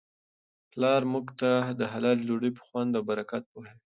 [0.71, 3.79] پلارموږ ته د حلالې ډوډی په خوند او برکت پوهوي.